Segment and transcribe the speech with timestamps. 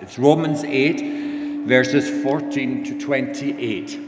[0.00, 4.00] It's Romans 8, verses 14 to 28.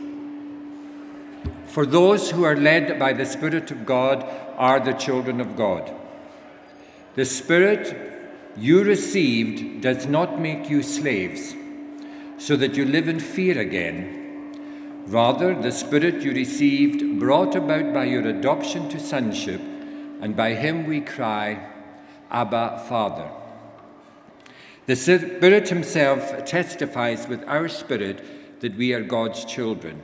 [1.67, 4.25] For those who are led by the Spirit of God
[4.57, 5.93] are the children of God.
[7.15, 7.95] The Spirit
[8.57, 11.55] you received does not make you slaves,
[12.39, 15.05] so that you live in fear again.
[15.09, 19.61] Rather, the Spirit you received brought about by your adoption to sonship,
[20.23, 21.71] and by him we cry,
[22.31, 23.42] Abba, Father.
[24.87, 30.03] The Spirit Himself testifies with our spirit that we are God's children.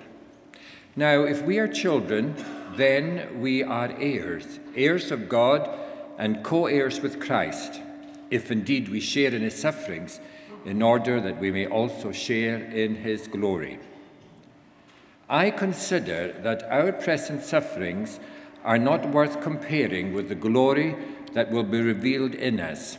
[0.95, 2.37] Now, if we are children,
[2.77, 5.69] then we are heirs, heirs of God
[6.17, 7.81] and co heirs with Christ,
[8.31, 10.21] if indeed we share in His sufferings,
[10.65, 13.81] in order that we may also share in His glory.
[15.29, 18.21] I consider that our present sufferings
[18.65, 20.97] are not worth comparing with the glory
[21.33, 22.99] that will be revealed in us.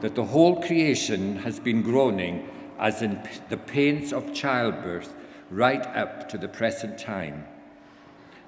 [0.00, 2.48] that the whole creation has been groaning
[2.78, 5.14] as in the pains of childbirth
[5.50, 7.44] right up to the present time.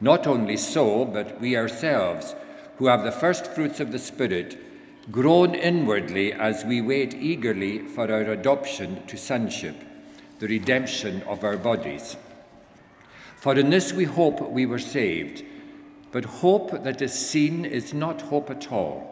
[0.00, 2.34] Not only so, but we ourselves,
[2.78, 4.59] who have the first fruits of the Spirit,
[5.11, 9.77] groan inwardly as we wait eagerly for our adoption to sonship,
[10.39, 12.16] the redemption of our bodies.
[13.37, 15.44] For in this we hope we were saved,
[16.12, 19.09] but hope that is seen is not hope at all.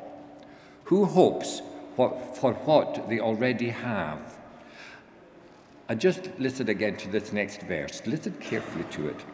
[0.84, 1.62] Who hopes
[1.96, 4.19] for what they already have.
[5.88, 8.02] And just listen again to this next verse.
[8.06, 9.24] Listen carefully to it.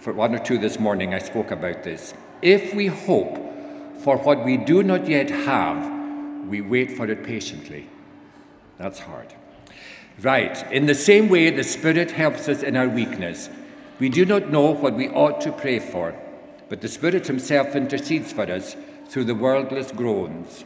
[0.00, 2.14] For one or two this morning, I spoke about this.
[2.40, 3.36] If we hope
[3.98, 7.88] for what we do not yet have, we wait for it patiently.
[8.78, 9.34] That's hard.
[10.20, 10.70] Right.
[10.72, 13.48] In the same way, the Spirit helps us in our weakness.
[13.98, 16.14] We do not know what we ought to pray for,
[16.68, 18.76] but the Spirit Himself intercedes for us
[19.08, 20.64] through the wordless groans.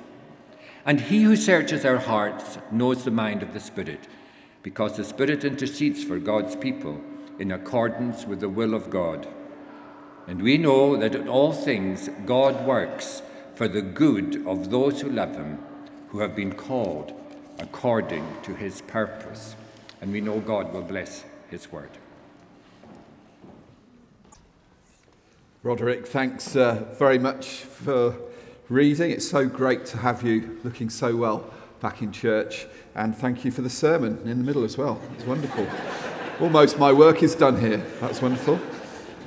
[0.88, 4.08] And he who searches our hearts knows the mind of the Spirit,
[4.62, 7.02] because the Spirit intercedes for God's people
[7.38, 9.28] in accordance with the will of God.
[10.26, 13.20] And we know that in all things God works
[13.54, 15.58] for the good of those who love him,
[16.08, 17.12] who have been called
[17.58, 19.56] according to his purpose.
[20.00, 21.90] And we know God will bless his word.
[25.62, 28.16] Roderick, thanks uh, very much for
[28.68, 29.10] reading.
[29.10, 32.66] It's so great to have you looking so well back in church.
[32.94, 35.00] And thank you for the sermon in the middle as well.
[35.14, 35.66] It's wonderful.
[36.40, 37.78] Almost my work is done here.
[38.00, 38.60] That's wonderful.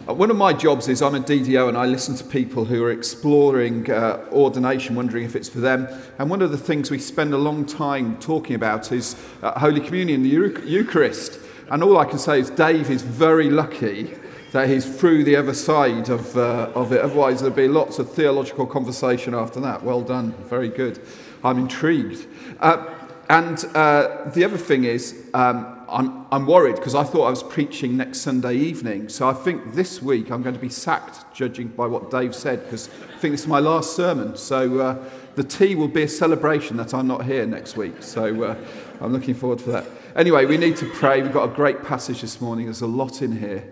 [0.07, 2.83] Uh, one of my jobs is I'm a DDO and I listen to people who
[2.83, 5.87] are exploring uh, ordination, wondering if it's for them.
[6.19, 9.81] And one of the things we spend a long time talking about is uh, Holy
[9.81, 11.39] Communion, the Eucharist.
[11.71, 14.15] And all I can say is Dave is very lucky
[14.51, 17.01] that he's through the other side of, uh, of it.
[17.01, 19.83] Otherwise, there'd be lots of theological conversation after that.
[19.83, 20.33] Well done.
[20.49, 20.99] Very good.
[21.43, 22.27] I'm intrigued.
[22.59, 22.85] Uh,
[23.29, 27.43] and uh, the other thing is, um, I'm, I'm worried because I thought I was
[27.43, 29.07] preaching next Sunday evening.
[29.07, 32.63] So I think this week I'm going to be sacked, judging by what Dave said,
[32.63, 34.35] because I think this is my last sermon.
[34.35, 35.03] So uh,
[35.35, 38.03] the tea will be a celebration that I'm not here next week.
[38.03, 38.55] So uh,
[38.99, 39.85] I'm looking forward to that.
[40.15, 41.21] Anyway, we need to pray.
[41.21, 42.65] We've got a great passage this morning.
[42.65, 43.63] There's a lot in here.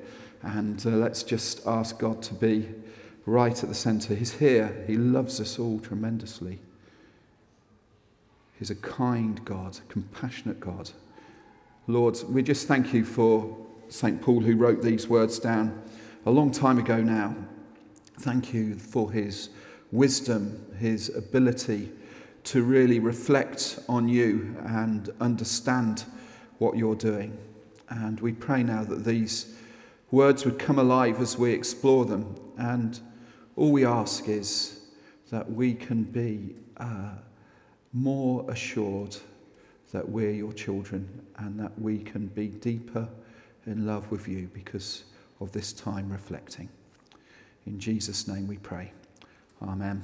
[0.41, 2.69] And uh, let's just ask God to be
[3.25, 4.15] right at the centre.
[4.15, 6.59] He's here, He loves us all tremendously.
[8.57, 10.91] He's a kind God, a compassionate God.
[11.87, 13.57] Lord, we just thank you for
[13.87, 14.21] St.
[14.21, 15.81] Paul who wrote these words down
[16.25, 17.35] a long time ago now.
[18.19, 19.49] Thank you for his
[19.91, 21.89] wisdom, his ability
[22.43, 26.03] to really reflect on you and understand
[26.57, 27.37] what you're doing.
[27.89, 29.55] And we pray now that these
[30.11, 32.35] Words would come alive as we explore them.
[32.57, 32.99] And
[33.55, 34.81] all we ask is
[35.29, 37.11] that we can be uh,
[37.93, 39.15] more assured
[39.91, 41.07] that we're your children
[41.37, 43.07] and that we can be deeper
[43.65, 45.03] in love with you because
[45.39, 46.69] of this time reflecting.
[47.65, 48.91] In Jesus' name we pray.
[49.61, 50.03] Amen.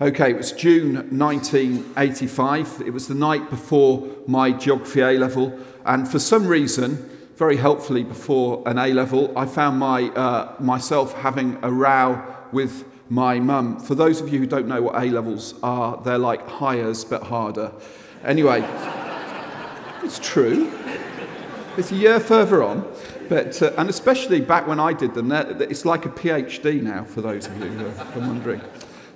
[0.00, 2.82] Okay, it was June 1985.
[2.84, 8.02] It was the night before my geography A level, and for some reason, very helpfully
[8.02, 12.22] before an A level, I found my, uh, myself having a row
[12.52, 13.78] with my mum.
[13.78, 17.22] For those of you who don't know what A levels are, they're like Highers but
[17.24, 17.72] harder.
[18.24, 18.60] Anyway,
[20.06, 20.72] It's true.
[21.76, 22.88] It's a year further on,
[23.28, 27.22] but uh, and especially back when I did them, it's like a PhD now for
[27.22, 28.60] those of you who are wondering.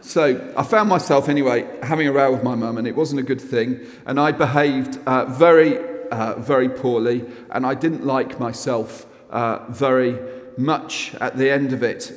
[0.00, 3.22] So I found myself anyway having a row with my mum, and it wasn't a
[3.22, 3.86] good thing.
[4.04, 5.78] And I behaved uh, very,
[6.10, 10.18] uh, very poorly, and I didn't like myself uh, very
[10.58, 12.12] much at the end of it.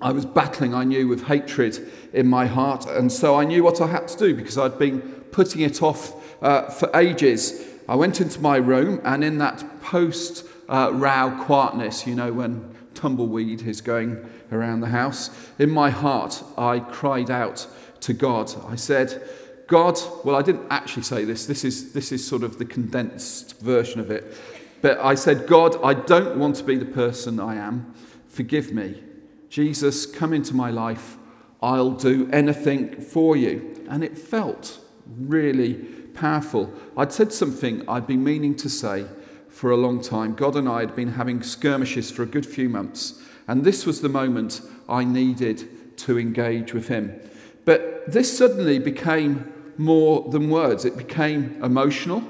[0.00, 3.80] I was battling, I knew, with hatred in my heart, and so I knew what
[3.80, 5.00] I had to do because I'd been
[5.32, 7.64] putting it off uh, for ages.
[7.88, 12.74] I went into my room, and in that post uh, row quietness, you know, when
[12.94, 15.30] tumbleweed is going around the house.
[15.58, 17.66] In my heart, I cried out
[18.00, 18.52] to God.
[18.66, 19.22] I said,
[19.68, 21.44] God, well, I didn't actually say this.
[21.46, 24.34] This is, this is sort of the condensed version of it.
[24.80, 27.94] But I said, God, I don't want to be the person I am.
[28.28, 29.02] Forgive me.
[29.50, 31.18] Jesus, come into my life.
[31.60, 33.84] I'll do anything for you.
[33.90, 35.74] And it felt really
[36.14, 36.72] powerful.
[36.96, 39.06] I'd said something I'd been meaning to say
[39.50, 40.34] for a long time.
[40.34, 43.20] God and I had been having skirmishes for a good few months.
[43.46, 47.20] And this was the moment I needed to engage with him.
[47.66, 52.22] But this suddenly became more than words, it became emotional.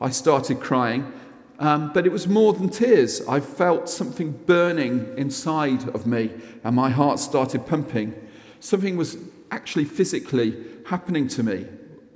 [0.00, 1.12] I started crying,
[1.58, 3.22] um, but it was more than tears.
[3.26, 6.30] I felt something burning inside of me,
[6.64, 8.14] and my heart started pumping.
[8.60, 9.16] Something was
[9.50, 10.56] actually physically
[10.86, 11.66] happening to me.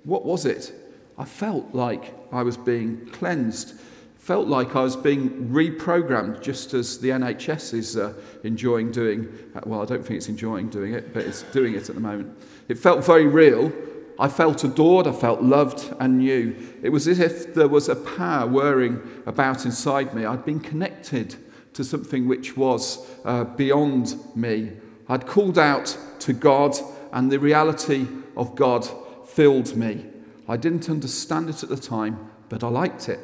[0.05, 0.73] What was it?
[1.17, 3.81] I felt like I was being cleansed
[4.21, 8.13] felt like I was being reprogrammed, just as the NHS is uh,
[8.45, 9.29] enjoying doing.
[9.57, 12.01] Uh, well, I don't think it's enjoying doing it, but it's doing it at the
[12.01, 12.39] moment.
[12.69, 13.73] It felt very real.
[14.21, 16.55] I felt adored, I felt loved and new.
[16.83, 20.25] It was as if there was a power whirring about inside me.
[20.25, 21.37] I'd been connected
[21.73, 24.73] to something which was uh, beyond me.
[25.09, 26.77] I'd called out to God,
[27.13, 28.07] and the reality
[28.37, 28.89] of God
[29.27, 30.07] filled me.
[30.49, 33.21] I didn't understand it at the time, but I liked it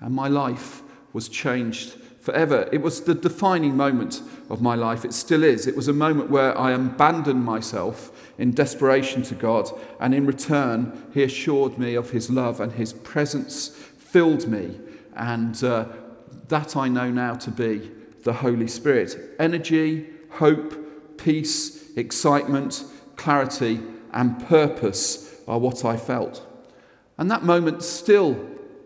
[0.00, 0.82] and my life
[1.12, 2.68] was changed forever.
[2.72, 4.20] It was the defining moment
[4.50, 5.04] of my life.
[5.04, 5.66] It still is.
[5.66, 11.06] It was a moment where I abandoned myself in desperation to God, and in return,
[11.12, 14.78] He assured me of His love, and His presence filled me.
[15.14, 15.86] And uh,
[16.48, 17.90] that I know now to be
[18.24, 19.16] the Holy Spirit.
[19.38, 22.84] Energy, hope, peace, excitement,
[23.16, 23.80] clarity,
[24.12, 26.44] and purpose are what I felt.
[27.18, 28.36] And that moment still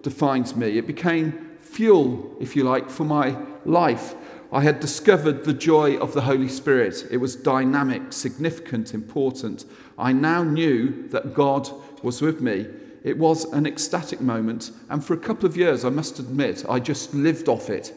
[0.03, 0.79] defines me.
[0.79, 4.15] It became fuel, if you like, for my life.
[4.53, 7.07] I had discovered the joy of the Holy Spirit.
[7.11, 9.65] It was dynamic, significant, important.
[9.97, 11.71] I now knew that God
[12.03, 12.67] was with me.
[13.05, 16.81] It was an ecstatic moment, and for a couple of years, I must admit, I
[16.81, 17.95] just lived off it.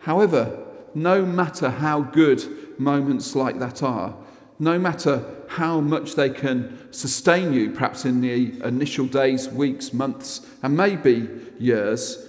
[0.00, 2.44] However, no matter how good
[2.78, 4.14] moments like that are,
[4.58, 10.46] no matter how much they can sustain you, perhaps in the initial days, weeks, months,
[10.62, 11.28] and maybe
[11.58, 12.28] years.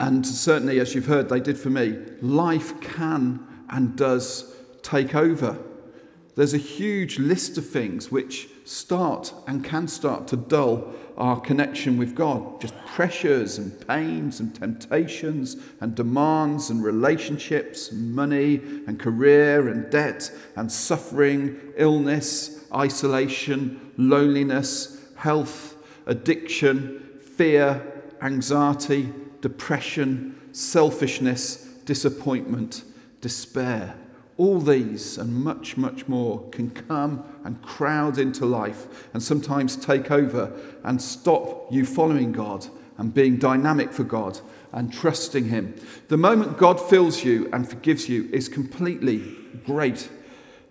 [0.00, 1.98] And certainly, as you've heard, they did for me.
[2.22, 5.58] Life can and does take over.
[6.36, 11.98] There's a huge list of things which start and can start to dull our connection
[11.98, 12.62] with God.
[12.62, 18.54] Just pressures and pains and temptations and demands and relationships, and money
[18.86, 25.76] and career and debt and suffering, illness, isolation, loneliness, health,
[26.06, 32.84] addiction, fear, anxiety, depression, selfishness, disappointment,
[33.20, 33.96] despair.
[34.36, 40.10] All these and much, much more can come and crowd into life and sometimes take
[40.10, 42.66] over and stop you following God
[42.96, 44.40] and being dynamic for God
[44.72, 45.74] and trusting Him.
[46.08, 50.08] The moment God fills you and forgives you is completely great,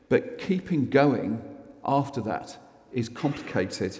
[0.09, 1.41] but keeping going
[1.85, 2.57] after that
[2.91, 3.99] is complicated.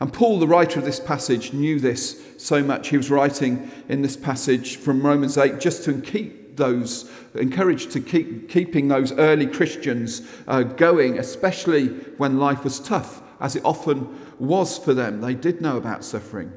[0.00, 2.88] And Paul, the writer of this passage, knew this so much.
[2.88, 8.00] He was writing in this passage from Romans 8 just to keep those, encouraged to
[8.00, 11.88] keep keeping those early Christians uh, going, especially
[12.18, 15.20] when life was tough, as it often was for them.
[15.20, 16.52] They did know about suffering.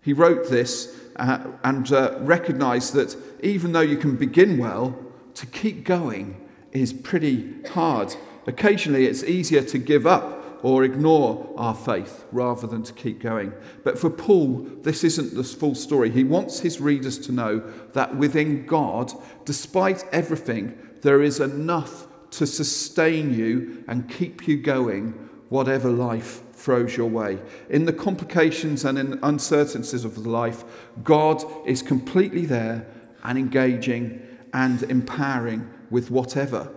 [0.00, 4.98] He wrote this uh, and uh, recognized that even though you can begin well,
[5.34, 8.14] to keep going is pretty hard.
[8.46, 13.52] Occasionally, it's easier to give up or ignore our faith rather than to keep going.
[13.84, 16.10] But for Paul, this isn't the full story.
[16.10, 17.60] He wants his readers to know
[17.92, 19.12] that within God,
[19.44, 25.12] despite everything, there is enough to sustain you and keep you going,
[25.48, 27.38] whatever life throws your way.
[27.70, 30.64] In the complications and in uncertainties of life,
[31.04, 32.86] God is completely there
[33.22, 36.74] and engaging and empowering with whatever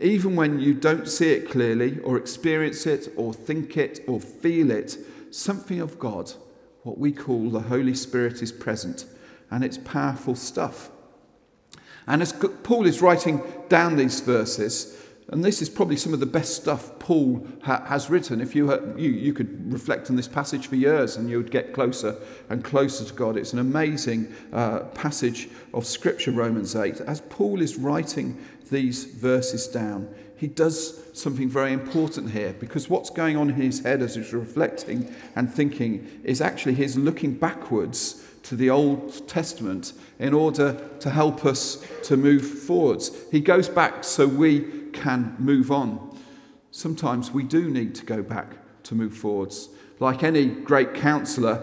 [0.00, 4.70] even when you don't see it clearly, or experience it, or think it, or feel
[4.70, 4.96] it,
[5.30, 6.32] something of God
[6.82, 9.04] what we call the Holy Spirit is present,
[9.50, 10.90] and it's powerful stuff.
[12.06, 14.96] And as Paul is writing down these verses,
[15.28, 18.40] and this is probably some of the best stuff Paul ha- has written.
[18.40, 21.72] If you, you, you could reflect on this passage for years and you would get
[21.72, 22.16] closer
[22.48, 23.36] and closer to God.
[23.36, 27.00] It's an amazing uh, passage of Scripture, Romans 8.
[27.02, 33.10] As Paul is writing these verses down, he does something very important here because what's
[33.10, 38.24] going on in his head as he's reflecting and thinking is actually he's looking backwards
[38.44, 43.10] to the Old Testament in order to help us to move forwards.
[43.30, 44.60] He goes back so we
[44.92, 46.18] can move on.
[46.70, 49.68] Sometimes we do need to go back to move forwards.
[49.98, 51.62] Like any great counselor,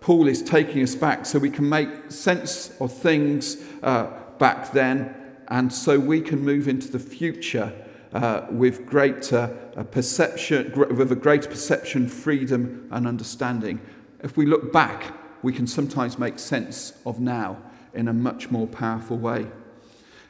[0.00, 5.14] Paul is taking us back so we can make sense of things uh, back then
[5.48, 7.72] and so we can move into the future
[8.12, 13.80] uh, with greater uh, perception, with a greater perception, freedom, and understanding.
[14.22, 17.58] If we look back, we can sometimes make sense of now
[17.94, 19.46] in a much more powerful way.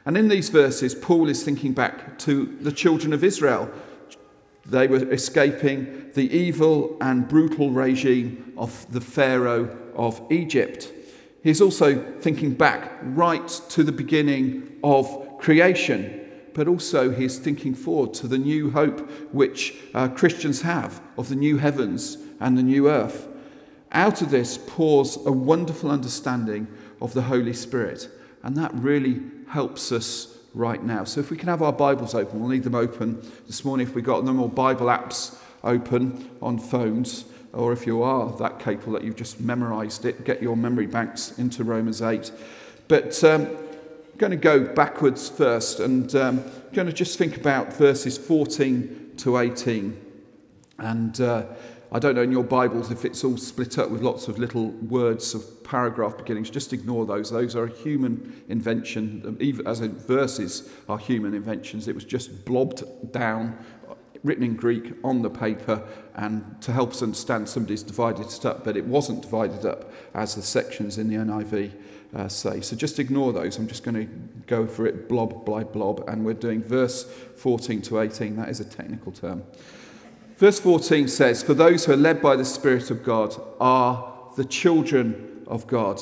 [0.05, 3.69] And in these verses, Paul is thinking back to the children of Israel.
[4.65, 10.91] They were escaping the evil and brutal regime of the Pharaoh of Egypt.
[11.43, 18.13] He's also thinking back right to the beginning of creation, but also he's thinking forward
[18.15, 22.89] to the new hope which uh, Christians have of the new heavens and the new
[22.89, 23.27] earth.
[23.91, 26.67] Out of this pours a wonderful understanding
[27.01, 28.09] of the Holy Spirit,
[28.43, 31.03] and that really helps us right now.
[31.05, 33.95] So if we can have our Bibles open, we'll need them open this morning if
[33.95, 38.93] we've got them, or Bible apps open on phones, or if you are that capable
[38.93, 42.31] that you've just memorized it, get your memory banks into Romans 8.
[42.87, 47.37] But um, I'm going to go backwards first, and um, I'm going to just think
[47.37, 50.05] about verses 14 to 18.
[50.79, 51.45] And uh,
[51.91, 54.69] I don't know in your Bibles if it's all split up with lots of little
[54.69, 56.51] words of paragraph beginnings.
[56.51, 57.31] Just ignore those.
[57.31, 59.37] Those are a human invention.
[59.39, 61.87] Even as in verses are human inventions.
[61.87, 63.57] It was just blobbed down,
[64.23, 65.81] written in Greek on the paper,
[66.15, 70.35] and to help us understand, somebody's divided it up, but it wasn't divided up as
[70.35, 71.71] the sections in the NIV.
[72.11, 72.59] Uh, say.
[72.59, 73.59] So just ignore those.
[73.59, 74.11] I'm just going to
[74.47, 78.35] go for it blob by blob, and we're doing verse 14 to 18.
[78.35, 79.43] That is a technical term.
[80.39, 84.45] Verse 14 says, For those who are led by the Spirit of God are the
[84.45, 86.01] children of God.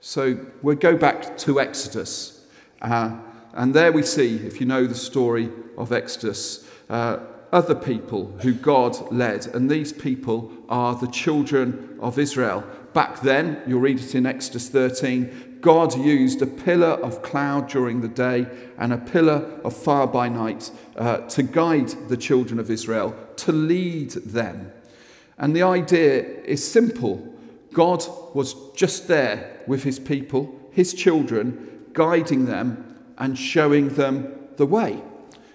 [0.00, 2.46] So we'll go back to Exodus.
[2.82, 3.16] Uh,
[3.54, 5.48] and there we see, if you know the story
[5.78, 7.20] of Exodus, uh,
[7.54, 9.46] other people who God led.
[9.46, 12.64] And these people are the children of Israel.
[12.92, 18.02] Back then, you'll read it in Exodus 13, God used a pillar of cloud during
[18.02, 18.46] the day
[18.76, 23.52] and a pillar of fire by night uh, to guide the children of Israel, to
[23.52, 24.70] lead them.
[25.38, 27.30] And the idea is simple
[27.72, 34.66] God was just there with his people, his children, guiding them and showing them the
[34.66, 35.02] way.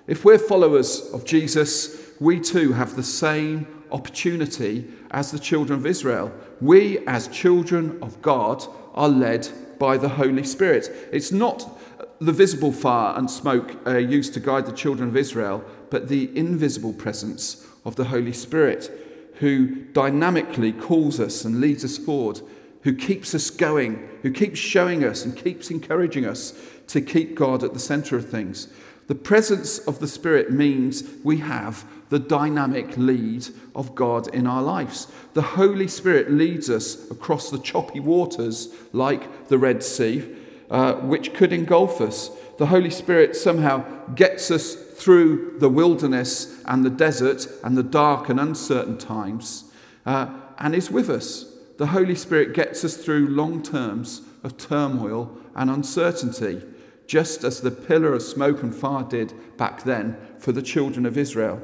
[0.09, 5.85] If we're followers of Jesus, we too have the same opportunity as the children of
[5.85, 6.33] Israel.
[6.59, 9.47] We, as children of God, are led
[9.77, 10.89] by the Holy Spirit.
[11.11, 11.79] It's not
[12.17, 16.35] the visible fire and smoke uh, used to guide the children of Israel, but the
[16.35, 18.89] invisible presence of the Holy Spirit,
[19.35, 22.41] who dynamically calls us and leads us forward,
[22.81, 26.59] who keeps us going, who keeps showing us and keeps encouraging us
[26.89, 28.67] to keep God at the center of things.
[29.07, 34.61] The presence of the Spirit means we have the dynamic lead of God in our
[34.61, 35.07] lives.
[35.33, 40.35] The Holy Spirit leads us across the choppy waters like the Red Sea,
[40.69, 42.29] uh, which could engulf us.
[42.57, 43.83] The Holy Spirit somehow
[44.15, 49.71] gets us through the wilderness and the desert and the dark and uncertain times
[50.05, 50.27] uh,
[50.57, 51.45] and is with us.
[51.77, 56.61] The Holy Spirit gets us through long terms of turmoil and uncertainty
[57.09, 61.17] just as the pillar of smoke and fire did back then for the children of
[61.17, 61.59] Israel.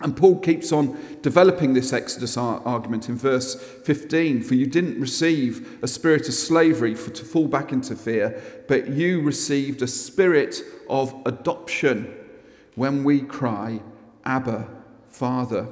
[0.00, 5.82] And Paul keeps on developing this Exodus argument in verse 15 For you didn't receive
[5.82, 10.62] a spirit of slavery for, to fall back into fear, but you received a spirit
[10.88, 12.14] of adoption
[12.76, 13.80] when we cry,
[14.24, 14.68] Abba,
[15.08, 15.66] Father.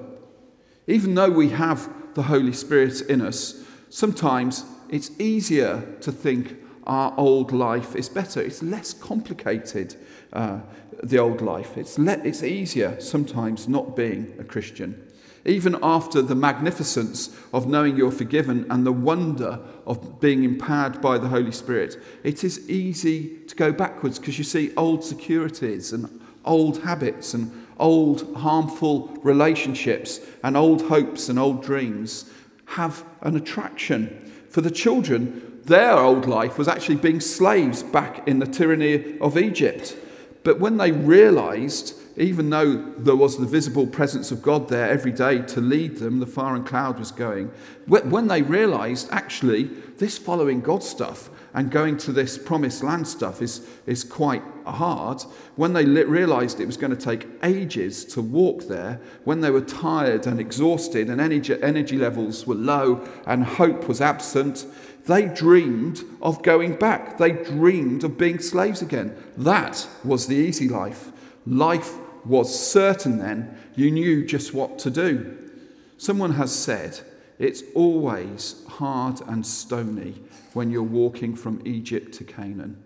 [0.88, 6.56] Even though we have the Holy Spirit in us, sometimes it's easier to think,
[6.90, 8.42] our old life is better.
[8.42, 9.94] It's less complicated,
[10.32, 10.58] uh,
[11.04, 11.78] the old life.
[11.78, 15.06] It's, le- it's easier sometimes not being a Christian.
[15.44, 21.16] Even after the magnificence of knowing you're forgiven and the wonder of being empowered by
[21.16, 26.20] the Holy Spirit, it is easy to go backwards because you see old securities and
[26.44, 32.28] old habits and old harmful relationships and old hopes and old dreams
[32.66, 34.26] have an attraction.
[34.50, 39.38] For the children, their old life was actually being slaves back in the tyranny of
[39.38, 39.96] Egypt.
[40.42, 45.12] But when they realized, even though there was the visible presence of God there every
[45.12, 47.52] day to lead them, the fire and cloud was going,
[47.86, 49.64] when they realized actually
[49.98, 55.22] this following God stuff and going to this promised land stuff is, is quite hard.
[55.56, 59.60] When they realized it was going to take ages to walk there, when they were
[59.60, 64.64] tired and exhausted and energy, energy levels were low and hope was absent,
[65.06, 67.18] they dreamed of going back.
[67.18, 69.16] They dreamed of being slaves again.
[69.36, 71.10] That was the easy life.
[71.46, 73.58] Life was certain then.
[73.74, 75.36] You knew just what to do.
[75.96, 77.00] Someone has said,
[77.38, 82.82] it's always hard and stony when you're walking from Egypt to Canaan.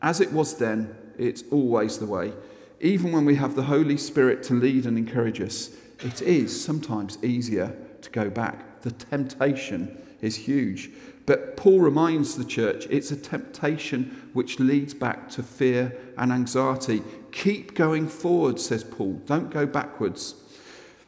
[0.00, 2.32] As it was then, it's always the way.
[2.80, 7.22] Even when we have the Holy Spirit to lead and encourage us, it is sometimes
[7.22, 8.80] easier to go back.
[8.82, 10.90] The temptation is huge.
[11.26, 17.02] But Paul reminds the church it's a temptation which leads back to fear and anxiety.
[17.30, 19.14] Keep going forward, says Paul.
[19.26, 20.34] Don't go backwards.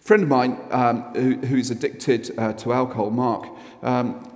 [0.00, 3.48] A friend of mine um, who, who's addicted uh, to alcohol, Mark,
[3.82, 4.30] um,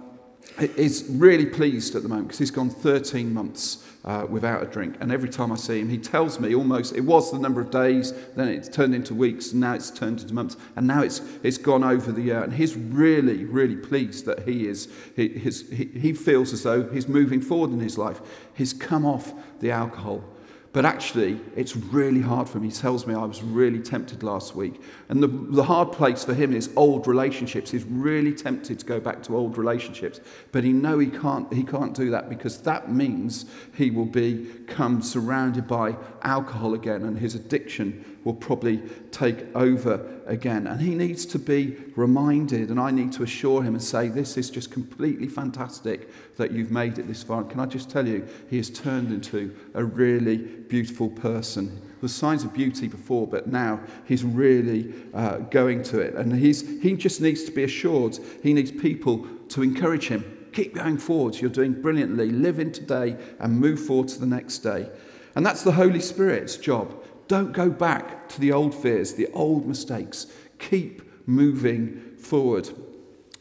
[0.58, 4.96] is really pleased at the moment because he's gone 13 months uh, without a drink.
[5.00, 7.70] And every time I see him, he tells me almost it was the number of
[7.70, 11.20] days, then it's turned into weeks, and now it's turned into months, and now it's,
[11.42, 12.42] it's gone over the year.
[12.42, 16.88] And he's really, really pleased that he is, he, his, he, he feels as though
[16.88, 18.20] he's moving forward in his life.
[18.54, 20.24] He's come off the alcohol.
[20.72, 22.64] But actually, it's really hard for him.
[22.64, 24.82] He tells me I was really tempted last week.
[25.08, 27.70] And the, the hard place for him is old relationships.
[27.70, 30.20] He's really tempted to go back to old relationships.
[30.52, 35.00] But he know he can't, he can't do that because that means he will become
[35.00, 40.66] surrounded by alcohol again and his addiction will probably take over again.
[40.66, 44.36] And he needs to be reminded, and I need to assure him and say, This
[44.36, 47.40] is just completely fantastic that you've made it this far.
[47.40, 51.66] And can I just tell you, he has turned into a really beautiful person.
[51.98, 56.14] There were signs of beauty before, but now he's really uh, going to it.
[56.14, 58.18] And he's, he just needs to be assured.
[58.42, 60.48] He needs people to encourage him.
[60.52, 61.36] Keep going forward.
[61.36, 62.30] You're doing brilliantly.
[62.30, 64.88] Live in today and move forward to the next day.
[65.34, 66.94] And that's the Holy Spirit's job
[67.28, 70.26] don't go back to the old fears, the old mistakes.
[70.58, 72.70] Keep moving forward.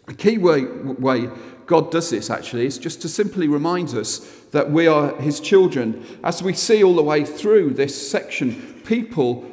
[0.08, 1.30] The key way, way
[1.66, 4.20] God does this actually is just to simply remind us
[4.52, 6.06] that we are His children.
[6.24, 9.46] As we see all the way through this section, people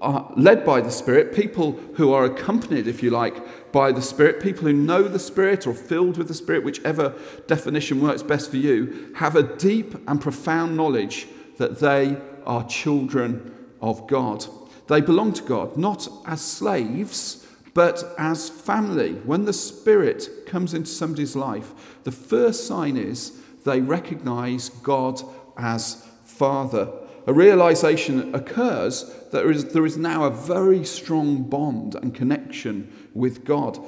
[0.00, 4.40] are led by the Spirit, people who are accompanied, if you like, by the Spirit,
[4.40, 7.14] people who know the Spirit or filled with the Spirit, whichever
[7.48, 13.52] definition works best for you, have a deep and profound knowledge that they are children
[13.80, 14.46] of God.
[14.88, 19.14] They belong to God, not as slaves, but as family.
[19.14, 25.20] When the Spirit comes into somebody's life, the first sign is they recognize God
[25.58, 26.90] as Father.
[27.26, 32.90] A realization occurs that there is, there is now a very strong bond and connection
[33.14, 33.78] with God.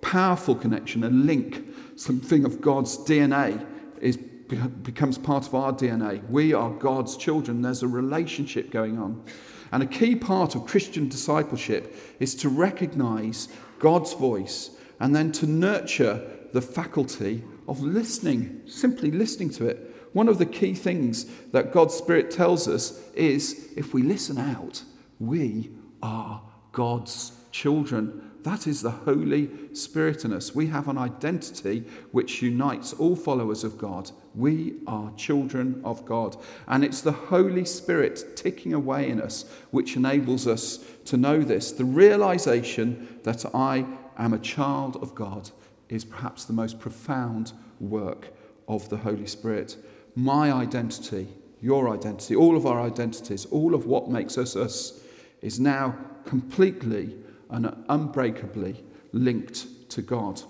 [0.00, 1.64] Powerful connection, a link,
[1.96, 3.66] something of God's DNA
[4.00, 6.28] is becomes part of our DNA.
[6.28, 7.62] We are God's children.
[7.62, 9.24] There's a relationship going on.
[9.72, 15.46] And a key part of Christian discipleship is to recognize God's voice and then to
[15.46, 19.90] nurture the faculty of listening, simply listening to it.
[20.12, 24.82] One of the key things that God's Spirit tells us is if we listen out,
[25.18, 28.30] we are God's children.
[28.42, 30.54] That is the Holy Spirit in us.
[30.54, 34.12] We have an identity which unites all followers of God.
[34.34, 36.36] We are children of God.
[36.66, 41.72] And it's the Holy Spirit ticking away in us which enables us to know this.
[41.72, 43.86] The realization that I
[44.18, 45.50] am a child of God
[45.88, 48.28] is perhaps the most profound work
[48.66, 49.76] of the Holy Spirit.
[50.16, 51.28] My identity,
[51.60, 55.00] your identity, all of our identities, all of what makes us us
[55.42, 57.16] is now completely
[57.50, 60.42] and unbreakably linked to God.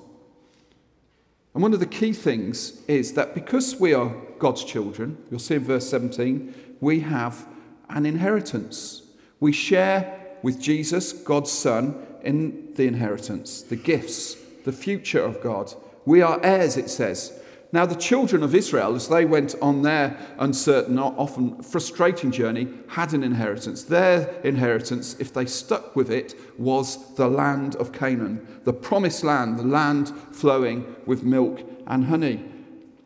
[1.55, 5.55] And one of the key things is that because we are God's children, you'll see
[5.55, 7.47] in verse 17, we have
[7.89, 9.03] an inheritance.
[9.39, 15.73] We share with Jesus, God's Son, in the inheritance, the gifts, the future of God.
[16.05, 17.41] We are heirs, it says.
[17.75, 23.13] Now, the children of Israel, as they went on their uncertain, often frustrating journey, had
[23.15, 23.83] an inheritance.
[23.83, 29.59] Their inheritance, if they stuck with it, was the land of Canaan, the promised land,
[29.59, 32.45] the land flowing with milk and honey.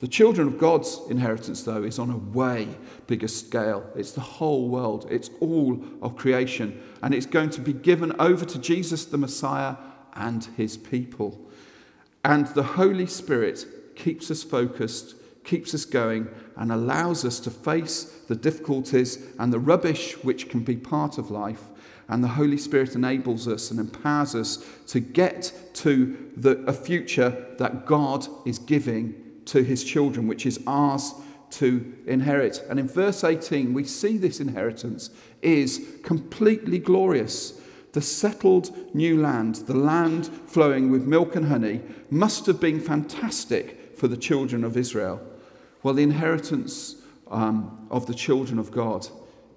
[0.00, 2.68] The children of God's inheritance, though, is on a way
[3.06, 3.90] bigger scale.
[3.96, 8.44] It's the whole world, it's all of creation, and it's going to be given over
[8.44, 9.76] to Jesus the Messiah
[10.12, 11.40] and his people.
[12.22, 13.64] And the Holy Spirit
[13.98, 19.58] keeps us focused, keeps us going, and allows us to face the difficulties and the
[19.58, 21.64] rubbish which can be part of life.
[22.08, 27.46] And the Holy Spirit enables us and empowers us to get to the, a future
[27.58, 29.14] that God is giving
[29.46, 31.12] to his children, which is ours
[31.50, 32.64] to inherit.
[32.70, 35.10] And in verse 18, we see this inheritance
[35.42, 37.60] is completely glorious.
[37.92, 41.80] The settled new land, the land flowing with milk and honey,
[42.10, 45.20] must have been fantastic for the children of Israel.
[45.82, 46.96] Well, the inheritance
[47.30, 49.08] um, of the children of God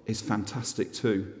[0.06, 1.32] is fantastic too.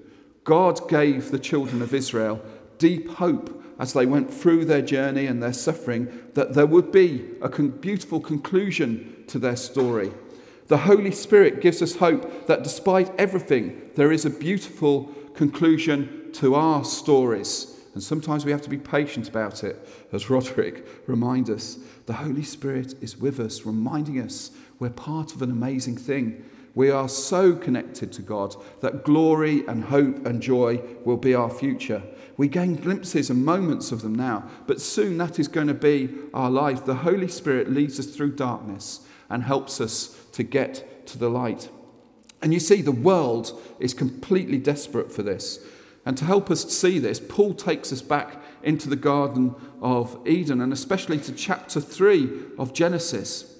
[0.44, 2.40] God gave the children of Israel
[2.78, 7.30] deep hope as they went through their journey and their suffering that there would be
[7.40, 10.12] a beautiful conclusion to their story.
[10.68, 16.54] The Holy Spirit gives us hope that despite everything, there is a beautiful conclusion to
[16.54, 17.78] our stories.
[17.94, 21.78] And sometimes we have to be patient about it, as Roderick reminds us.
[22.06, 26.44] The Holy Spirit is with us, reminding us we're part of an amazing thing.
[26.74, 31.50] We are so connected to God that glory and hope and joy will be our
[31.50, 32.02] future.
[32.38, 36.08] We gain glimpses and moments of them now, but soon that is going to be
[36.32, 36.86] our life.
[36.86, 41.68] The Holy Spirit leads us through darkness and helps us to get to the light.
[42.40, 45.58] And you see, the world is completely desperate for this.
[46.04, 50.60] And to help us see this, Paul takes us back into the Garden of Eden
[50.60, 53.52] and especially to chapter 3 of Genesis.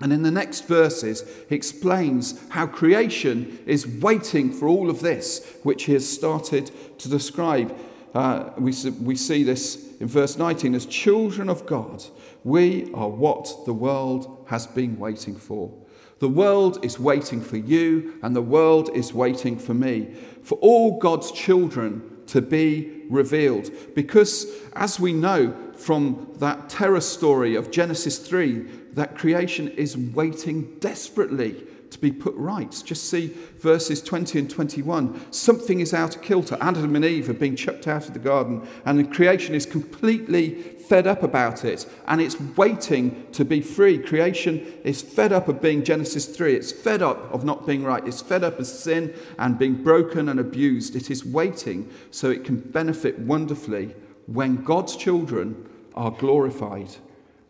[0.00, 5.56] And in the next verses, he explains how creation is waiting for all of this,
[5.62, 7.76] which he has started to describe.
[8.12, 12.04] Uh, we, we see this in verse 19 as children of God,
[12.42, 15.72] we are what the world has been waiting for.
[16.18, 20.98] The world is waiting for you, and the world is waiting for me, for all
[20.98, 23.70] God's children to be revealed.
[23.94, 28.60] Because, as we know from that terror story of Genesis 3,
[28.92, 31.64] that creation is waiting desperately
[32.02, 32.82] be put right.
[32.84, 35.32] Just see verses 20 and 21.
[35.32, 36.58] Something is out of kilter.
[36.60, 40.50] Adam and Eve have been chucked out of the garden, and the creation is completely
[40.82, 43.96] fed up about it and it's waiting to be free.
[43.96, 46.54] Creation is fed up of being Genesis 3.
[46.54, 48.06] It's fed up of not being right.
[48.06, 50.94] It's fed up of sin and being broken and abused.
[50.94, 53.94] It is waiting so it can benefit wonderfully
[54.26, 56.96] when God's children are glorified.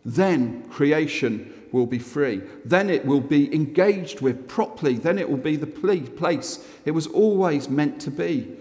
[0.05, 2.43] Then creation will be free.
[2.65, 4.95] Then it will be engaged with properly.
[4.95, 8.57] Then it will be the place it was always meant to be.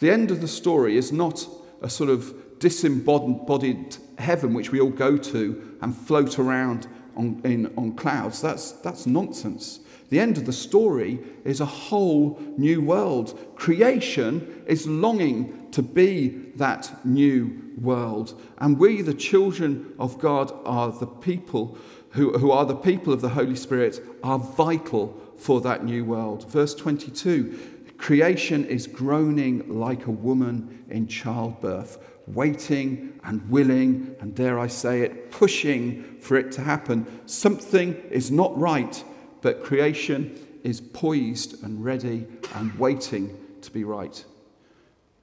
[0.00, 1.46] The end of the story is not
[1.80, 7.72] a sort of disembodied heaven which we all go to and float around on, in,
[7.76, 8.40] on clouds.
[8.40, 9.80] That's, that's nonsense.
[10.10, 13.56] The end of the story is a whole new world.
[13.56, 18.40] Creation is longing to be that new world.
[18.58, 21.76] And we, the children of God, are the people
[22.10, 26.50] who, who are the people of the Holy Spirit, are vital for that new world.
[26.50, 34.58] Verse 22 creation is groaning like a woman in childbirth waiting and willing, and dare
[34.58, 37.06] I say it, pushing for it to happen.
[37.26, 39.02] Something is not right,
[39.40, 44.24] but creation is poised and ready and waiting to be right.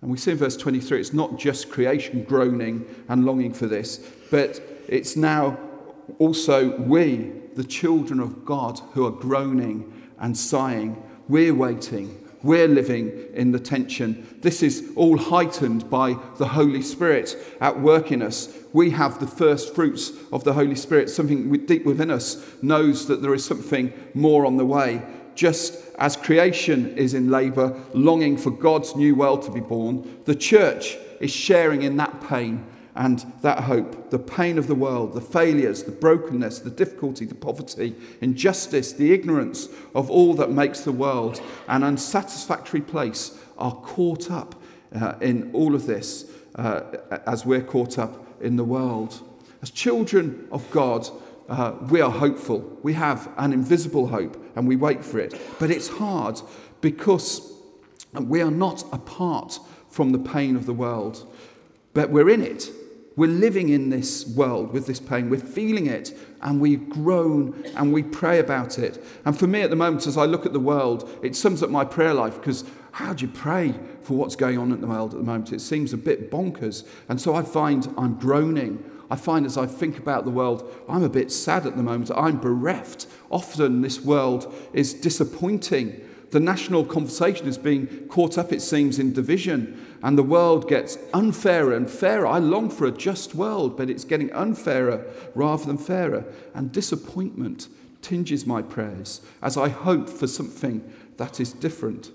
[0.02, 3.98] And we see in verse 23 it's not just creation groaning and longing for this,
[4.32, 5.60] but it's now
[6.18, 11.02] also we, the children of God, who are groaning and sighing.
[11.28, 14.38] We're waiting we're living in the tension.
[14.42, 18.56] This is all heightened by the Holy Spirit at work in us.
[18.72, 21.10] We have the first fruits of the Holy Spirit.
[21.10, 25.02] Something deep within us knows that there is something more on the way.
[25.40, 30.36] Just as creation is in labor, longing for God's new world to be born, the
[30.36, 35.22] church is sharing in that pain and that hope, the pain of the world, the
[35.22, 40.92] failures, the brokenness, the difficulty, the poverty, injustice, the ignorance of all that makes the
[40.92, 44.62] world an unsatisfactory place are caught up
[44.94, 46.82] uh, in all of this uh,
[47.26, 49.22] as we're caught up in the world.
[49.62, 51.08] As children of God,
[51.48, 52.78] uh, we are hopeful.
[52.84, 55.34] We have an invisible hope and we wait for it.
[55.58, 56.40] But it's hard
[56.82, 57.52] because
[58.14, 61.26] we are not apart from the pain of the world,
[61.96, 62.70] but we're in it
[63.20, 65.30] we're living in this world with this pain.
[65.30, 69.04] We're feeling it and we groan and we pray about it.
[69.26, 71.70] And for me at the moment, as I look at the world, it sums up
[71.70, 75.14] my prayer life because how do you pray for what's going on in the world
[75.14, 75.52] at the moment?
[75.52, 76.88] It seems a bit bonkers.
[77.10, 78.82] And so I find I'm groaning.
[79.10, 82.12] I find as I think about the world, I'm a bit sad at the moment.
[82.16, 83.08] I'm bereft.
[83.30, 89.14] Often this world is disappointing The national conversation is being caught up, it seems, in
[89.14, 92.28] division, and the world gets unfairer and fairer.
[92.28, 96.26] I long for a just world, but it's getting unfairer rather than fairer.
[96.54, 97.68] And disappointment
[98.02, 102.12] tinges my prayers as I hope for something that is different.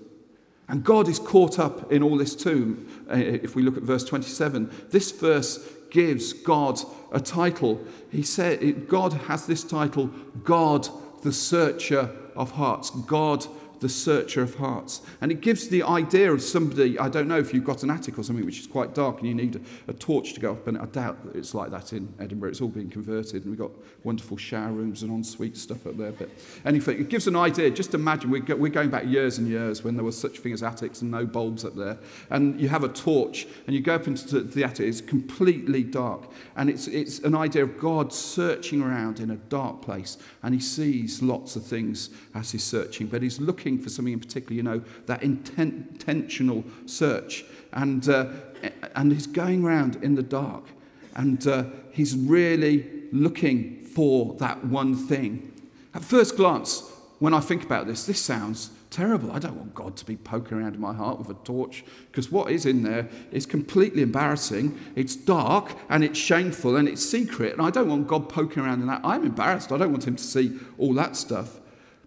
[0.67, 2.87] And God is caught up in all this too.
[3.11, 5.57] Uh, if we look at verse 27, this verse
[5.95, 6.77] gives God
[7.13, 7.79] a title.
[8.11, 10.07] He said, God has this title,
[10.43, 10.89] God
[11.23, 12.89] the searcher of hearts.
[12.89, 13.45] God
[13.79, 15.01] the searcher of hearts.
[15.21, 18.17] And it gives the idea of somebody, I don't know if you've got an attic
[18.17, 20.67] or something which is quite dark and you need a, a torch to go up,
[20.67, 22.49] and I doubt that it's like that in Edinburgh.
[22.49, 23.71] It's all been converted and we've got
[24.03, 26.11] wonderful shower rooms and ensuite stuff up there.
[26.11, 26.29] But
[26.65, 27.69] anyway, it gives an idea.
[27.69, 30.53] Just imagine we're, go, we're going back years and years when there was such thing
[30.53, 31.97] as attics and no bulbs up there.
[32.29, 36.23] And you have a torch and you go up into the attic, it's completely dark.
[36.55, 40.59] And it's, it's an idea of God searching around in a dark place and he
[40.59, 44.55] sees lots of things as he's searching, but he's looking looking for something in particular,
[44.55, 47.45] you know, that intent, intentional search.
[47.73, 48.27] And, uh,
[48.95, 50.65] and he's going around in the dark
[51.15, 55.51] and uh, he's really looking for that one thing.
[55.95, 59.31] At first glance, when I think about this, this sounds terrible.
[59.31, 62.31] I don't want God to be poking around in my heart with a torch because
[62.31, 64.77] what is in there is completely embarrassing.
[64.95, 67.53] It's dark and it's shameful and it's secret.
[67.53, 69.01] And I don't want God poking around in that.
[69.03, 69.71] I'm embarrassed.
[69.71, 71.59] I don't want him to see all that stuff.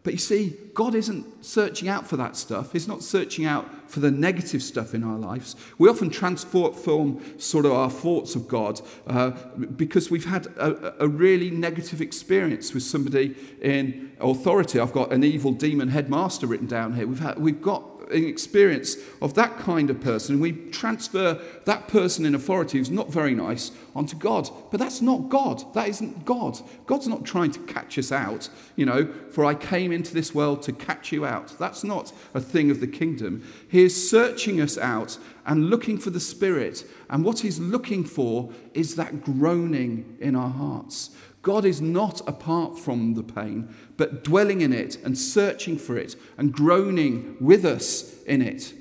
[0.02, 2.72] But you see, God isn't searching out for that stuff.
[2.72, 5.56] He's not searching out for the negative stuff in our lives.
[5.78, 9.30] We often transform sort of our thoughts of God uh,
[9.76, 14.78] because we've had a, a, really negative experience with somebody in authority.
[14.78, 17.06] I've got an evil demon headmaster written down here.
[17.06, 22.24] We've, had, we've got experience of that kind of person, and we transfer that person
[22.24, 24.48] in authority who's not very nice onto God.
[24.70, 25.74] But that's not God.
[25.74, 26.58] That isn't God.
[26.86, 30.62] God's not trying to catch us out, you know, for I came into this world
[30.62, 31.58] to catch you out.
[31.58, 33.44] That's not a thing of the kingdom.
[33.68, 36.84] He is searching us out and looking for the Spirit.
[37.08, 41.10] And what he's looking for is that groaning in our hearts.
[41.42, 46.16] God is not apart from the pain, but dwelling in it and searching for it
[46.36, 48.74] and groaning with us in it.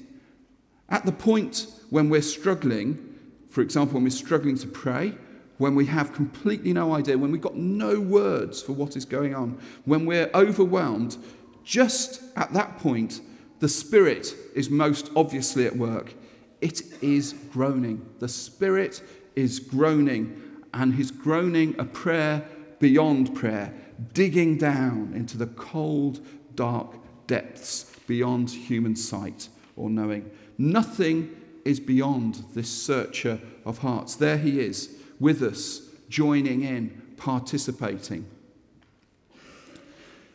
[0.89, 3.15] At the point when we're struggling,
[3.49, 5.13] for example, when we're struggling to pray,
[5.57, 9.33] when we have completely no idea, when we've got no words for what is going
[9.33, 11.17] on, when we're overwhelmed,
[11.63, 13.21] just at that point,
[13.59, 16.13] the Spirit is most obviously at work.
[16.61, 18.07] It is groaning.
[18.19, 19.01] The Spirit
[19.35, 20.41] is groaning
[20.73, 22.45] and he's groaning a prayer
[22.79, 23.73] beyond prayer,
[24.13, 26.19] digging down into the cold,
[26.55, 26.95] dark
[27.27, 30.29] depths beyond human sight or knowing.
[30.57, 34.15] Nothing is beyond this searcher of hearts.
[34.15, 38.25] There he is with us, joining in, participating.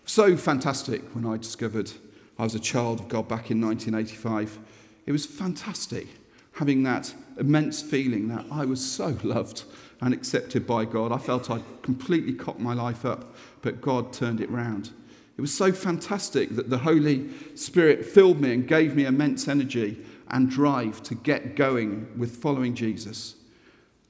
[0.04, 1.92] So fantastic when I discovered
[2.38, 4.58] I was a child of God back in 1985.
[5.06, 6.08] It was fantastic
[6.52, 9.64] having that immense feeling that I was so loved
[10.02, 11.12] and accepted by God.
[11.12, 14.90] I felt I'd completely cocked my life up, but God turned it round.
[15.38, 20.04] It was so fantastic that the Holy Spirit filled me and gave me immense energy
[20.28, 23.36] and drive to get going with following Jesus.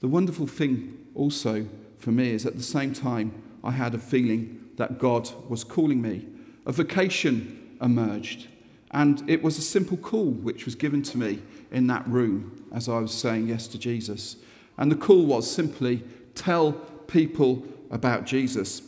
[0.00, 4.70] The wonderful thing also for me is at the same time, I had a feeling
[4.76, 6.26] that God was calling me.
[6.64, 8.48] A vocation emerged,
[8.92, 12.88] and it was a simple call which was given to me in that room as
[12.88, 14.36] I was saying yes to Jesus.
[14.78, 16.02] And the call was simply
[16.34, 16.72] tell
[17.06, 18.82] people about Jesus.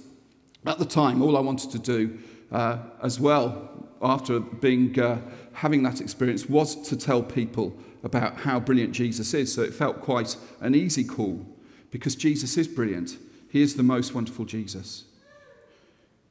[0.66, 2.18] At the time, all I wanted to do
[2.50, 5.20] uh, as well, after being, uh,
[5.52, 9.52] having that experience, was to tell people about how brilliant Jesus is.
[9.52, 11.44] So it felt quite an easy call
[11.90, 13.18] because Jesus is brilliant.
[13.50, 15.04] He is the most wonderful Jesus.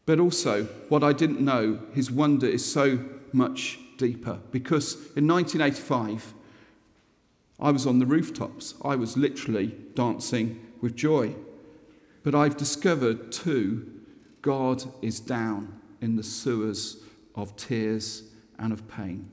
[0.05, 2.99] But also, what I didn't know, his wonder is so
[3.31, 6.33] much deeper because in 1985,
[7.63, 8.75] I was on the rooftops.
[8.83, 11.33] I was literally dancing with joy.
[12.21, 13.89] But I've discovered too,
[14.41, 16.97] God is down in the sewers
[17.35, 18.23] of tears
[18.59, 19.31] and of pain.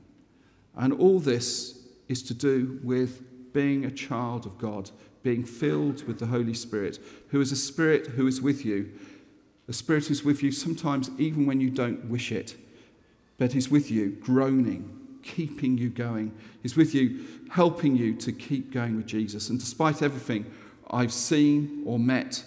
[0.77, 4.91] And all this is to do with being a child of God,
[5.23, 6.99] being filled with the Holy Spirit,
[7.31, 8.93] who is a spirit who is with you.
[9.67, 12.55] A spirit who's with you sometimes even when you don't wish it,
[13.37, 16.33] but is with you, groaning, keeping you going.
[16.61, 19.49] He's with you, helping you to keep going with Jesus.
[19.49, 20.51] And despite everything
[20.89, 22.43] I've seen or met,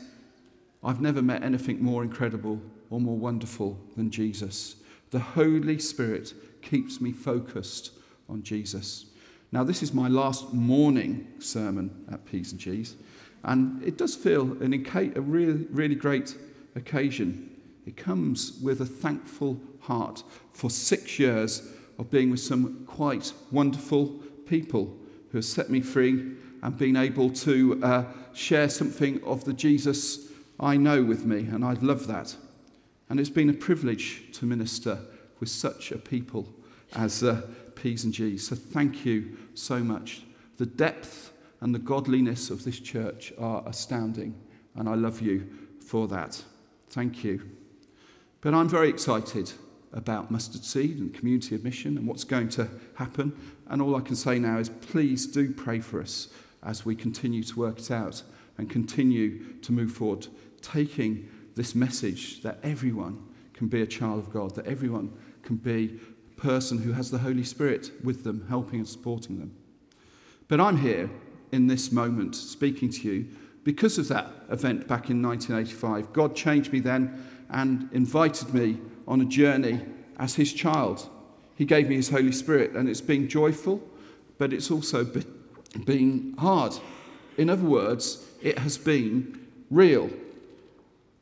[0.83, 2.61] I've never met anything more incredible
[2.91, 4.77] or more wonderful than Jesus.
[5.11, 7.91] The Holy Spirit keeps me focused
[8.29, 9.07] on Jesus.
[9.53, 12.97] Now, this is my last morning sermon at Peas and Cheese,
[13.45, 16.37] and it does feel an, a really, really great
[16.75, 17.55] occasion
[17.87, 21.63] It comes with a thankful heart for six years
[21.99, 24.07] of being with some quite wonderful
[24.47, 24.97] people
[25.31, 30.29] who have set me free and been able to uh, share something of the Jesus
[30.59, 32.37] I know with me, and I love that.
[33.09, 34.99] And it's been a privilege to minister
[35.41, 36.49] with such a people
[36.95, 37.43] as uh,
[37.75, 38.49] P's and G's.
[38.49, 40.23] So thank you so much.
[40.57, 44.35] The depth and the godliness of this church are astounding,
[44.77, 45.49] and I love you
[45.85, 46.43] for that.
[46.91, 47.51] Thank you.
[48.41, 49.53] But I'm very excited
[49.95, 53.33] about Mustard Seed and community admission and what's going to happen.
[53.69, 56.29] And all I can say now is please do pray for us
[56.63, 58.23] as we continue to work it out
[58.59, 60.27] and continue to move forward,
[60.61, 66.01] taking this message that everyone can be a child of God, that everyone can be
[66.37, 69.55] a person who has the Holy Spirit with them, helping and supporting them.
[70.49, 71.09] But I'm here
[71.53, 73.29] in this moment speaking to you
[73.63, 76.13] because of that event back in 1985.
[76.13, 79.81] God changed me then and invited me on a journey
[80.19, 81.09] as his child.
[81.57, 83.83] He gave me his Holy Spirit, and it's been joyful,
[84.39, 85.07] but it's also
[85.85, 86.75] been hard.
[87.37, 90.11] In other words, it has been real.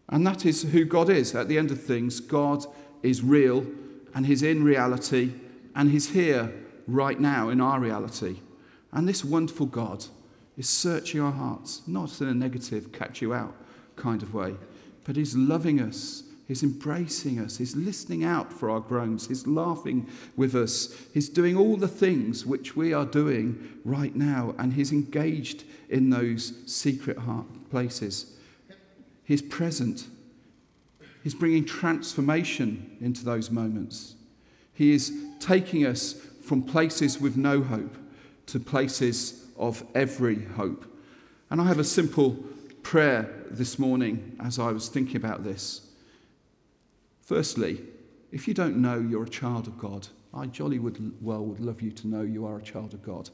[0.08, 1.34] And that is who God is.
[1.34, 2.64] At the end of things, God
[3.02, 3.66] is real,
[4.14, 5.32] and He's in reality,
[5.74, 6.52] and He's here
[6.86, 8.36] right now in our reality.
[8.92, 10.04] And this wonderful God
[10.56, 13.54] is searching our hearts, not in a negative, catch you out
[13.96, 14.54] kind of way,
[15.04, 16.24] but He's loving us.
[16.52, 17.56] He's embracing us.
[17.56, 19.26] He's listening out for our groans.
[19.26, 20.94] He's laughing with us.
[21.14, 26.10] He's doing all the things which we are doing right now, and He's engaged in
[26.10, 28.34] those secret heart places.
[29.24, 30.08] He's present.
[31.24, 34.14] He's bringing transformation into those moments.
[34.74, 35.10] He is
[35.40, 36.12] taking us
[36.42, 37.96] from places with no hope
[38.48, 40.84] to places of every hope.
[41.48, 42.36] And I have a simple
[42.82, 45.88] prayer this morning as I was thinking about this.
[47.22, 47.80] Firstly,
[48.30, 51.80] if you don't know you're a child of God, I jolly would, well would love
[51.80, 53.30] you to know you are a child of God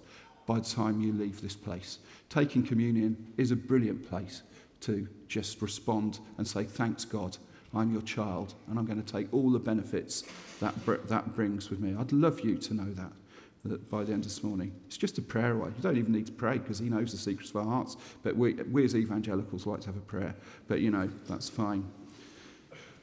[0.47, 1.99] by the time you leave this place.
[2.29, 4.43] Taking communion is a brilliant place
[4.81, 7.37] to just respond and say, Thanks, God,
[7.75, 10.25] I'm your child, and I'm going to take all the benefits
[10.61, 10.75] that
[11.09, 11.95] that brings with me.
[11.99, 13.13] I'd love you to know that
[13.65, 14.73] that by the end of this morning.
[14.87, 15.69] It's just a prayer away.
[15.77, 17.97] You don't even need to pray because he knows the secrets of our hearts.
[18.23, 20.35] But we, we as evangelicals like to have a prayer.
[20.69, 21.85] But you know, that's fine.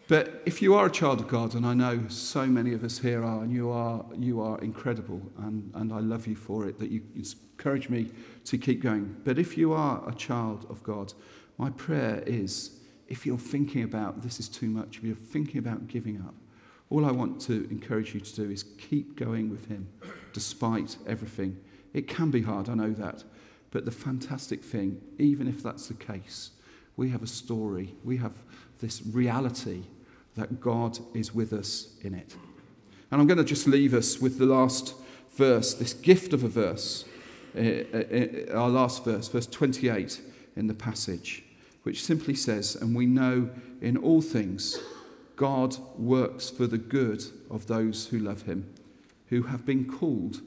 [0.08, 3.00] But if you are a child of God, and I know so many of us
[3.00, 6.78] here are, and you are, you are incredible, and, and I love you for it,
[6.78, 8.12] that you encourage me
[8.46, 9.16] to keep going.
[9.24, 11.14] But if you are a child of God,
[11.58, 15.88] my prayer is if you're thinking about this is too much, if you're thinking about
[15.88, 16.36] giving up,
[16.92, 19.88] all I want to encourage you to do is keep going with Him
[20.34, 21.58] despite everything.
[21.94, 23.24] It can be hard, I know that.
[23.72, 26.52] But the fantastic thing, even if that's the case,
[26.96, 28.34] we have a story, we have
[28.80, 29.84] this reality
[30.36, 32.36] that God is with us in it.
[33.12, 34.96] And I'm going to just leave us with the last
[35.36, 37.06] verse, this gift of a verse,
[37.56, 40.22] uh, uh, our last verse, verse 28
[40.56, 41.44] in the passage,
[41.84, 43.50] which simply says, And we know
[43.82, 44.80] in all things
[45.36, 48.74] God works for the good of those who love him,
[49.28, 50.42] who have been called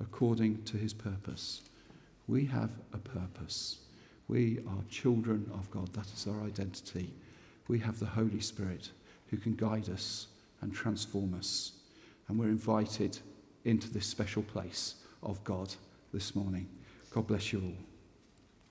[0.00, 1.62] according to his purpose.
[2.26, 3.78] We have a purpose.
[4.28, 5.92] We are children of God.
[5.92, 7.12] That is our identity.
[7.68, 8.90] We have the Holy Spirit
[9.30, 10.26] who can guide us
[10.60, 11.72] and transform us.
[12.28, 13.18] And we're invited
[13.64, 15.72] into this special place of God
[16.12, 16.68] this morning.
[17.12, 17.89] God bless you all.